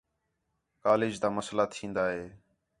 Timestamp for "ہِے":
2.13-2.23